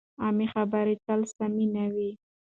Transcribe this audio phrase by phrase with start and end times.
[0.21, 2.11] عامې خبرې تل سمې نه وي.